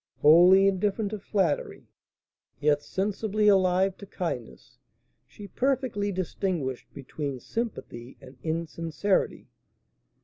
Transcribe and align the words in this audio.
Wholly 0.21 0.67
indifferent 0.67 1.11
to 1.11 1.19
flattery, 1.19 1.85
yet 2.59 2.81
sensibly 2.81 3.47
alive 3.47 3.97
to 3.99 4.07
kindness, 4.07 4.79
she 5.27 5.47
perfectly 5.47 6.11
distinguished 6.11 6.91
between 6.91 7.39
sympathy 7.39 8.17
and 8.19 8.35
insincerity. 8.41 9.45